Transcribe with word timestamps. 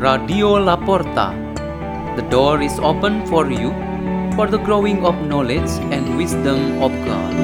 Radio 0.00 0.56
Laporta. 0.56 1.36
The 2.16 2.24
door 2.32 2.62
is 2.62 2.72
open 2.80 3.20
for 3.28 3.52
you 3.52 3.68
for 4.32 4.48
the 4.48 4.56
growing 4.56 5.04
of 5.04 5.12
knowledge 5.28 5.68
and 5.92 6.16
wisdom 6.16 6.80
of 6.80 6.88
God. 7.04 7.36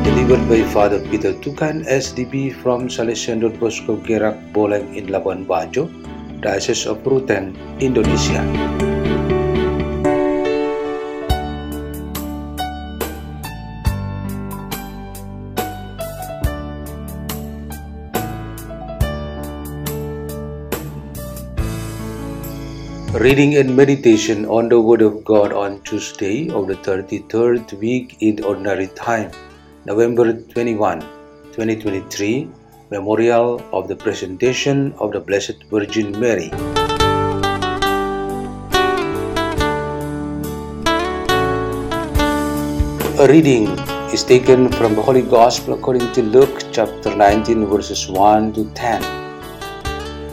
Delivered 0.00 0.48
by 0.48 0.64
Father 0.72 1.04
Peter 1.12 1.36
Tukan, 1.44 1.84
SDB 1.84 2.56
from 2.64 2.88
Salesian 2.88 3.44
Don 3.44 3.52
Bosco 3.60 4.00
Gerak 4.00 4.40
Boleng 4.56 4.96
in 4.96 5.12
Labuan 5.12 5.44
Bajo, 5.44 5.84
Diocese 6.40 6.88
of 6.88 7.04
Ruteng, 7.04 7.52
Indonesia. 7.84 8.40
Reading 23.14 23.56
and 23.56 23.74
meditation 23.74 24.44
on 24.44 24.68
the 24.68 24.78
Word 24.78 25.00
of 25.00 25.24
God 25.24 25.50
on 25.50 25.80
Tuesday 25.80 26.50
of 26.50 26.66
the 26.66 26.74
33rd 26.74 27.72
week 27.80 28.18
in 28.20 28.44
Ordinary 28.44 28.88
Time, 28.88 29.30
November 29.86 30.34
21, 30.34 31.00
2023, 31.56 32.50
Memorial 32.90 33.62
of 33.72 33.88
the 33.88 33.96
Presentation 33.96 34.92
of 34.98 35.12
the 35.12 35.20
Blessed 35.20 35.64
Virgin 35.70 36.20
Mary. 36.20 36.50
A 43.16 43.26
reading 43.26 43.68
is 44.12 44.22
taken 44.22 44.70
from 44.72 44.94
the 44.94 45.00
Holy 45.00 45.22
Gospel 45.22 45.72
according 45.72 46.12
to 46.12 46.22
Luke 46.22 46.62
chapter 46.72 47.16
19, 47.16 47.64
verses 47.64 48.06
1 48.06 48.52
to 48.52 48.70
10. 48.72 49.02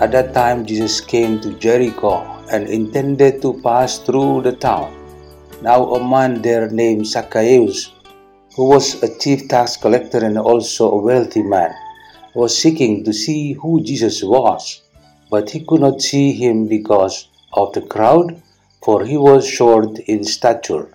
At 0.00 0.10
that 0.10 0.34
time, 0.34 0.66
Jesus 0.66 1.00
came 1.00 1.40
to 1.40 1.54
Jericho 1.54 2.33
and 2.50 2.68
intended 2.68 3.42
to 3.42 3.60
pass 3.62 3.98
through 3.98 4.42
the 4.42 4.52
town. 4.52 4.92
Now, 5.62 5.94
a 5.94 6.04
man 6.06 6.42
there 6.42 6.68
named 6.70 7.06
Zacchaeus, 7.06 7.92
who 8.54 8.68
was 8.68 9.02
a 9.02 9.18
chief 9.18 9.48
tax 9.48 9.76
collector 9.76 10.24
and 10.24 10.38
also 10.38 10.90
a 10.90 11.02
wealthy 11.02 11.42
man, 11.42 11.74
was 12.34 12.56
seeking 12.56 13.04
to 13.04 13.12
see 13.12 13.52
who 13.52 13.82
Jesus 13.82 14.22
was, 14.22 14.82
but 15.30 15.50
he 15.50 15.64
could 15.64 15.80
not 15.80 16.02
see 16.02 16.32
him 16.32 16.66
because 16.66 17.28
of 17.52 17.72
the 17.72 17.82
crowd, 17.82 18.40
for 18.82 19.04
he 19.04 19.16
was 19.16 19.48
short 19.48 19.98
in 20.00 20.24
stature. 20.24 20.88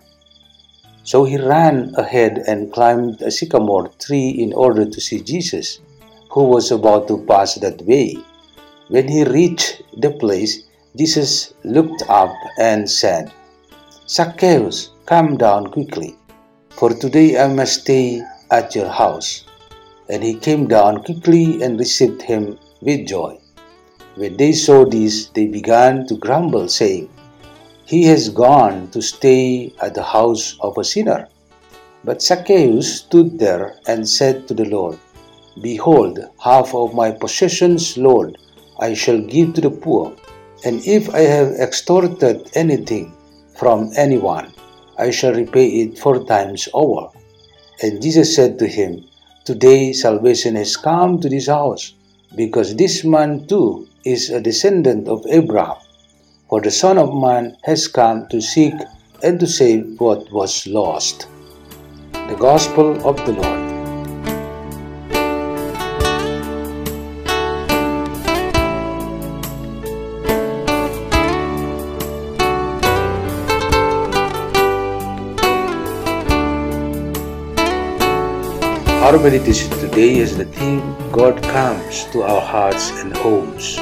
So 1.03 1.23
he 1.23 1.38
ran 1.38 1.95
ahead 1.95 2.44
and 2.45 2.72
climbed 2.72 3.22
a 3.22 3.31
sycamore 3.31 3.88
tree 4.00 4.30
in 4.30 4.53
order 4.53 4.86
to 4.86 5.02
see 5.02 5.22
Jesus, 5.22 5.80
who 6.30 6.44
was 6.44 6.72
about 6.72 7.08
to 7.08 7.25
pass 7.25 7.56
that 7.56 7.81
way. 7.81 8.17
When 8.89 9.08
he 9.08 9.23
reached 9.23 9.81
the 9.97 10.11
place, 10.11 10.69
Jesus 10.98 11.54
looked 11.64 12.04
up 12.09 12.34
and 12.58 12.90
said, 12.90 13.32
Zacchaeus, 14.08 14.90
come 15.06 15.38
down 15.38 15.68
quickly, 15.68 16.16
for 16.72 16.90
today 16.90 17.38
I 17.38 17.48
must 17.48 17.81
stay 17.81 18.23
at 18.50 18.73
your 18.73 18.90
house. 18.90 19.46
And 20.09 20.23
he 20.23 20.34
came 20.34 20.68
down 20.68 21.04
quickly 21.04 21.62
and 21.62 21.78
received 21.78 22.23
him 22.23 22.58
with 22.81 23.08
joy. 23.08 23.40
When 24.16 24.36
they 24.38 24.52
saw 24.52 24.84
this, 24.84 25.28
they 25.28 25.46
began 25.46 26.08
to 26.08 26.18
grumble, 26.18 26.68
saying, 26.68 27.09
He 27.86 28.06
has 28.06 28.30
gone 28.30 28.90
to 28.90 29.02
stay 29.02 29.72
at 29.81 29.94
the 29.94 30.03
house 30.03 30.58
of 30.62 30.78
a 30.80 30.84
sinner. 30.84 31.28
But 32.03 32.24
Zacchaeus 32.24 33.02
stood 33.02 33.38
there 33.38 33.76
and 33.88 34.09
said 34.09 34.48
to 34.48 34.56
the 34.56 34.66
Lord, 34.66 34.98
Behold, 35.62 36.20
half 36.44 36.74
of 36.74 36.96
my 36.96 37.12
possessions, 37.12 37.96
Lord, 37.96 38.38
I 38.80 38.96
shall 38.96 39.19
give 39.19 39.53
to 39.53 39.62
the 39.62 39.69
poor. 39.72 40.16
And 40.66 40.86
if 40.86 41.09
I 41.09 41.22
have 41.22 41.52
extorted 41.53 42.50
anything 42.53 43.16
from 43.56 43.92
anyone, 43.96 44.52
I 44.97 45.12
shall 45.12 45.34
repay 45.34 45.68
it 45.81 45.97
four 45.97 46.25
times 46.25 46.68
over. 46.74 47.08
And 47.81 48.02
Jesus 48.02 48.36
said 48.36 48.59
to 48.59 48.68
him, 48.68 49.06
Today 49.46 49.94
salvation 49.94 50.56
has 50.56 50.75
come 50.75 51.19
to 51.22 51.30
this 51.30 51.48
house, 51.48 51.94
because 52.36 52.75
this 52.75 53.03
man 53.06 53.48
too 53.48 53.88
is 54.03 54.30
a 54.30 54.42
descendant 54.42 55.08
of 55.08 55.25
Abraham. 55.30 55.78
For 56.50 56.62
the 56.62 56.72
Son 56.72 56.98
of 56.98 57.14
Man 57.14 57.56
has 57.64 57.88
come 57.88 58.28
to 58.30 58.42
seek 58.42 58.74
and 59.24 59.40
to 59.40 59.48
save 59.48 60.00
what 60.00 60.31
was 60.31 60.66
lost. 60.68 61.28
The 62.12 62.36
Gospel 62.40 63.08
of 63.08 63.16
the 63.25 63.34
Lord. 63.34 63.69
Our 79.09 79.18
meditation 79.18 79.72
today 79.81 80.18
is 80.18 80.38
the 80.38 80.46
theme 80.46 80.86
God 81.12 81.42
comes 81.42 82.06
to 82.12 82.22
our 82.22 82.42
hearts 82.42 82.92
and 83.02 83.18
homes. 83.18 83.78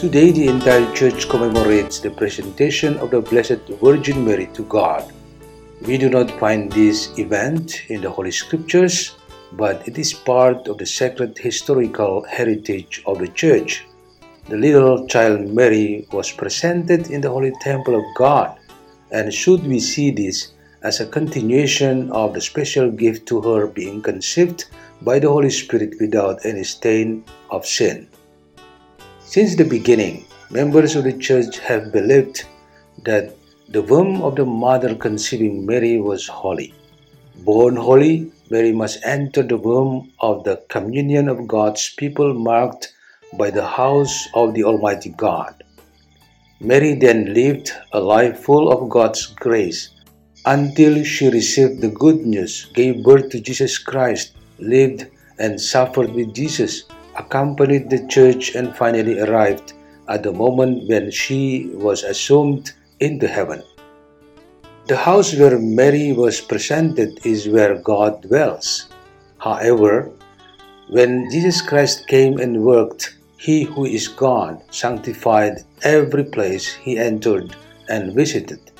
Today, 0.00 0.32
the 0.32 0.48
entire 0.48 0.90
church 0.94 1.28
commemorates 1.28 2.00
the 2.00 2.08
presentation 2.12 2.96
of 3.04 3.10
the 3.10 3.20
Blessed 3.20 3.60
Virgin 3.84 4.24
Mary 4.24 4.46
to 4.54 4.62
God. 4.64 5.12
We 5.82 5.98
do 5.98 6.08
not 6.08 6.30
find 6.40 6.72
this 6.72 7.18
event 7.18 7.82
in 7.90 8.00
the 8.00 8.08
Holy 8.08 8.30
Scriptures, 8.30 9.14
but 9.52 9.86
it 9.86 9.98
is 9.98 10.14
part 10.14 10.68
of 10.68 10.78
the 10.78 10.86
sacred 10.86 11.36
historical 11.36 12.24
heritage 12.24 13.02
of 13.04 13.18
the 13.18 13.28
church. 13.28 13.84
The 14.48 14.56
little 14.56 15.06
child 15.06 15.52
Mary 15.52 16.08
was 16.12 16.32
presented 16.32 17.10
in 17.10 17.20
the 17.20 17.28
Holy 17.28 17.52
Temple 17.60 17.94
of 17.96 18.06
God, 18.16 18.58
and 19.12 19.34
should 19.34 19.66
we 19.66 19.78
see 19.78 20.10
this 20.10 20.54
as 20.82 21.00
a 21.00 21.06
continuation 21.06 22.10
of 22.12 22.34
the 22.34 22.40
special 22.40 22.90
gift 22.90 23.26
to 23.26 23.40
her 23.40 23.66
being 23.66 24.00
conceived 24.00 24.66
by 25.02 25.18
the 25.18 25.28
Holy 25.28 25.50
Spirit 25.50 25.94
without 26.00 26.44
any 26.44 26.64
stain 26.64 27.24
of 27.50 27.66
sin. 27.66 28.08
Since 29.20 29.56
the 29.56 29.64
beginning, 29.64 30.24
members 30.50 30.96
of 30.96 31.04
the 31.04 31.12
Church 31.12 31.58
have 31.58 31.92
believed 31.92 32.44
that 33.04 33.34
the 33.68 33.82
womb 33.82 34.22
of 34.22 34.36
the 34.36 34.46
mother 34.46 34.94
conceiving 34.94 35.66
Mary 35.66 36.00
was 36.00 36.26
holy. 36.26 36.74
Born 37.44 37.76
holy, 37.76 38.32
Mary 38.50 38.72
must 38.72 39.04
enter 39.04 39.42
the 39.42 39.56
womb 39.56 40.10
of 40.20 40.44
the 40.44 40.62
communion 40.68 41.28
of 41.28 41.46
God's 41.46 41.94
people 41.96 42.32
marked 42.34 42.94
by 43.34 43.50
the 43.50 43.66
house 43.66 44.26
of 44.34 44.54
the 44.54 44.64
Almighty 44.64 45.10
God. 45.10 45.62
Mary 46.60 46.94
then 46.94 47.34
lived 47.34 47.72
a 47.92 48.00
life 48.00 48.40
full 48.40 48.72
of 48.72 48.88
God's 48.88 49.26
grace 49.26 49.90
until 50.44 51.04
she 51.04 51.28
received 51.28 51.80
the 51.80 51.88
good 51.90 52.26
news, 52.26 52.66
gave 52.74 53.02
birth 53.02 53.30
to 53.30 53.40
Jesus 53.40 53.78
Christ, 53.78 54.34
lived 54.58 55.06
and 55.38 55.60
suffered 55.60 56.12
with 56.12 56.34
Jesus, 56.34 56.84
accompanied 57.16 57.90
the 57.90 58.06
church, 58.08 58.54
and 58.54 58.76
finally 58.76 59.20
arrived 59.20 59.72
at 60.08 60.22
the 60.22 60.32
moment 60.32 60.88
when 60.88 61.10
she 61.10 61.70
was 61.74 62.02
assumed 62.02 62.72
into 63.00 63.28
heaven. 63.28 63.62
The 64.86 64.96
house 64.96 65.34
where 65.34 65.58
Mary 65.58 66.12
was 66.12 66.40
presented 66.40 67.20
is 67.26 67.48
where 67.48 67.76
God 67.76 68.22
dwells. 68.22 68.88
However, 69.38 70.10
when 70.88 71.30
Jesus 71.30 71.60
Christ 71.60 72.08
came 72.08 72.38
and 72.38 72.62
worked, 72.62 73.16
he 73.36 73.64
who 73.64 73.84
is 73.84 74.08
God 74.08 74.62
sanctified 74.70 75.62
every 75.82 76.24
place 76.24 76.74
he 76.74 76.96
entered 76.96 77.54
and 77.88 78.14
visited. 78.14 78.72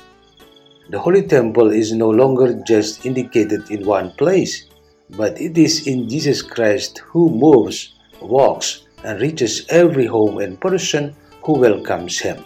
The 0.89 0.97
Holy 0.97 1.21
Temple 1.21 1.69
is 1.69 1.93
no 1.93 2.09
longer 2.09 2.53
just 2.65 3.05
indicated 3.05 3.69
in 3.69 3.85
one 3.85 4.09
place, 4.17 4.65
but 5.11 5.39
it 5.39 5.55
is 5.55 5.85
in 5.85 6.09
Jesus 6.09 6.41
Christ 6.41 6.97
who 7.05 7.29
moves, 7.29 7.93
walks, 8.21 8.87
and 9.03 9.21
reaches 9.21 9.67
every 9.69 10.07
home 10.07 10.39
and 10.39 10.59
person 10.59 11.15
who 11.43 11.59
welcomes 11.59 12.17
him. 12.17 12.43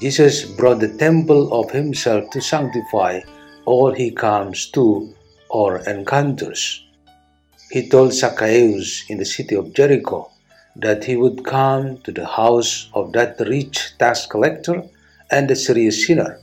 Jesus 0.00 0.44
brought 0.44 0.78
the 0.78 0.96
temple 0.98 1.52
of 1.52 1.72
himself 1.72 2.30
to 2.30 2.40
sanctify 2.40 3.20
all 3.64 3.92
he 3.92 4.12
comes 4.12 4.70
to 4.70 5.12
or 5.50 5.78
encounters. 5.88 6.84
He 7.72 7.88
told 7.88 8.12
Zacchaeus 8.12 9.02
in 9.10 9.18
the 9.18 9.24
city 9.24 9.56
of 9.56 9.74
Jericho 9.74 10.30
that 10.76 11.02
he 11.02 11.16
would 11.16 11.44
come 11.44 11.98
to 12.02 12.12
the 12.12 12.26
house 12.26 12.88
of 12.94 13.12
that 13.14 13.40
rich 13.40 13.98
tax 13.98 14.26
collector 14.26 14.84
and 15.32 15.50
the 15.50 15.56
serious 15.56 16.06
sinner. 16.06 16.41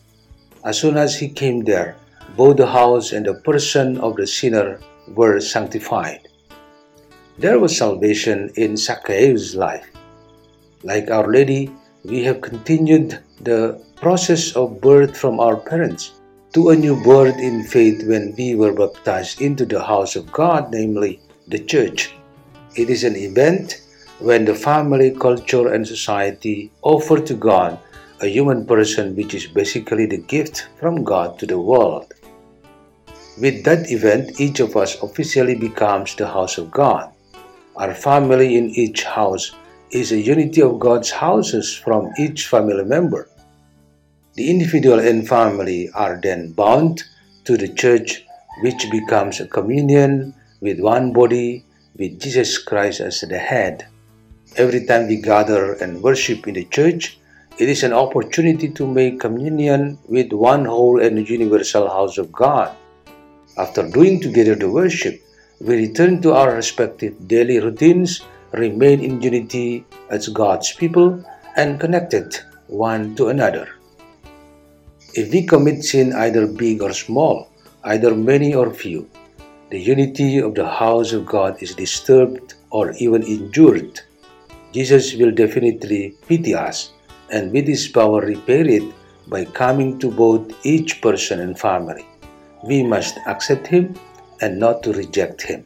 As 0.63 0.77
soon 0.77 0.97
as 0.97 1.15
he 1.15 1.29
came 1.29 1.63
there, 1.63 1.95
both 2.35 2.57
the 2.57 2.67
house 2.67 3.13
and 3.13 3.25
the 3.25 3.35
person 3.35 3.97
of 3.99 4.15
the 4.17 4.27
sinner 4.27 4.79
were 5.07 5.39
sanctified. 5.39 6.27
There 7.37 7.59
was 7.59 7.77
salvation 7.77 8.51
in 8.55 8.75
Zacchaeus' 8.75 9.55
life. 9.55 9.87
Like 10.83 11.09
Our 11.09 11.31
Lady, 11.31 11.71
we 12.03 12.23
have 12.23 12.41
continued 12.41 13.19
the 13.41 13.81
process 13.95 14.55
of 14.55 14.81
birth 14.81 15.15
from 15.15 15.39
our 15.39 15.55
parents 15.55 16.19
to 16.53 16.69
a 16.69 16.75
new 16.75 17.01
birth 17.03 17.37
in 17.37 17.63
faith 17.63 18.07
when 18.07 18.35
we 18.37 18.55
were 18.55 18.73
baptized 18.73 19.41
into 19.41 19.65
the 19.65 19.83
house 19.83 20.15
of 20.15 20.31
God, 20.31 20.71
namely 20.71 21.21
the 21.47 21.59
church. 21.59 22.15
it 22.75 22.89
is 22.89 23.03
an 23.03 23.15
event 23.15 23.81
when 24.19 24.45
the 24.45 24.53
family, 24.53 25.11
culture, 25.11 25.73
and 25.73 25.87
society 25.87 26.71
offer 26.81 27.19
to 27.19 27.33
God 27.33 27.79
a 28.21 28.27
human 28.27 28.65
person, 28.65 29.15
which 29.15 29.33
is 29.33 29.47
basically 29.47 30.05
the 30.05 30.17
gift 30.17 30.67
from 30.79 31.03
God 31.03 31.39
to 31.39 31.45
the 31.45 31.59
world. 31.59 32.13
With 33.39 33.63
that 33.63 33.89
event, 33.91 34.39
each 34.39 34.59
of 34.59 34.75
us 34.75 35.01
officially 35.01 35.55
becomes 35.55 36.15
the 36.15 36.27
house 36.27 36.57
of 36.57 36.71
God. 36.71 37.11
Our 37.77 37.93
family 37.93 38.57
in 38.57 38.69
each 38.71 39.03
house 39.03 39.55
is 39.91 40.11
a 40.11 40.19
unity 40.19 40.61
of 40.61 40.79
God's 40.79 41.11
houses 41.11 41.73
from 41.73 42.11
each 42.19 42.47
family 42.47 42.83
member. 42.83 43.29
The 44.35 44.49
individual 44.49 44.99
and 44.99 45.27
family 45.27 45.89
are 45.95 46.19
then 46.21 46.51
bound 46.51 47.03
to 47.45 47.57
the 47.57 47.73
church, 47.73 48.25
which 48.61 48.91
becomes 48.91 49.39
a 49.39 49.47
communion 49.47 50.35
with 50.59 50.79
one 50.79 51.13
body 51.13 51.65
with 51.95 52.19
Jesus 52.19 52.57
Christ 52.57 52.99
as 52.99 53.21
the 53.21 53.37
head. 53.37 53.87
Every 54.57 54.85
time 54.85 55.07
we 55.07 55.21
gather 55.21 55.73
and 55.73 56.03
worship 56.03 56.47
in 56.47 56.55
the 56.55 56.65
church, 56.65 57.19
it 57.59 57.67
is 57.67 57.83
an 57.83 57.91
opportunity 57.91 58.69
to 58.69 58.87
make 58.87 59.19
communion 59.19 59.99
with 60.07 60.31
one 60.31 60.63
whole 60.63 61.01
and 61.01 61.27
universal 61.29 61.89
house 61.89 62.17
of 62.17 62.31
God. 62.31 62.73
After 63.57 63.83
doing 63.83 64.21
together 64.21 64.55
the 64.55 64.71
worship, 64.71 65.21
we 65.59 65.75
return 65.75 66.21
to 66.21 66.31
our 66.31 66.55
respective 66.55 67.27
daily 67.27 67.59
routines, 67.59 68.21
remain 68.53 69.01
in 69.01 69.21
unity 69.21 69.83
as 70.09 70.29
God's 70.29 70.71
people, 70.71 71.21
and 71.57 71.81
connected 71.81 72.39
one 72.67 73.13
to 73.17 73.27
another. 73.27 73.67
If 75.13 75.33
we 75.33 75.45
commit 75.45 75.83
sin 75.83 76.13
either 76.13 76.47
big 76.47 76.81
or 76.81 76.93
small, 76.93 77.51
either 77.83 78.15
many 78.15 78.55
or 78.55 78.73
few, 78.73 79.09
the 79.69 79.79
unity 79.79 80.37
of 80.37 80.55
the 80.55 80.67
house 80.67 81.11
of 81.11 81.25
God 81.25 81.61
is 81.61 81.75
disturbed 81.75 82.53
or 82.71 82.93
even 82.93 83.21
injured 83.23 83.99
Jesus 84.71 85.15
will 85.15 85.31
definitely 85.31 86.15
pity 86.27 86.53
us 86.53 86.93
and 87.31 87.51
with 87.51 87.67
His 87.67 87.87
power 87.87 88.21
repair 88.21 88.67
it 88.67 88.83
by 89.27 89.45
coming 89.45 89.99
to 89.99 90.09
both 90.09 90.53
each 90.65 91.01
person 91.01 91.39
and 91.39 91.59
family. 91.59 92.05
We 92.63 92.83
must 92.83 93.17
accept 93.27 93.67
Him 93.67 93.95
and 94.41 94.59
not 94.59 94.83
to 94.83 94.93
reject 94.93 95.41
Him. 95.41 95.65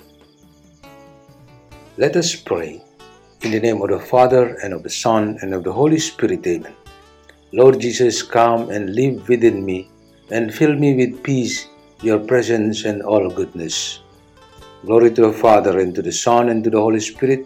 Let 1.98 2.16
us 2.16 2.36
pray. 2.36 2.84
In 3.42 3.52
the 3.52 3.60
name 3.60 3.82
of 3.82 3.90
the 3.90 4.00
Father, 4.00 4.56
and 4.64 4.74
of 4.74 4.84
the 4.84 4.90
Son, 4.90 5.38
and 5.42 5.54
of 5.54 5.64
the 5.64 5.74
Holy 5.74 6.00
Spirit, 6.00 6.48
Amen. 6.48 6.76
Lord 7.52 7.80
Jesus, 7.80 8.24
come 8.24 8.70
and 8.70 8.96
live 8.96 9.28
within 9.28 9.64
me 9.64 9.90
and 10.32 10.54
fill 10.54 10.74
me 10.76 10.96
with 10.96 11.22
peace, 11.24 11.68
your 12.02 12.20
presence, 12.20 12.86
and 12.86 13.04
all 13.04 13.30
goodness. 13.30 14.00
Glory 14.86 15.12
to 15.12 15.28
the 15.28 15.34
Father, 15.34 15.80
and 15.80 15.94
to 15.94 16.02
the 16.02 16.12
Son, 16.12 16.50
and 16.50 16.64
to 16.64 16.70
the 16.70 16.80
Holy 16.80 17.00
Spirit 17.00 17.46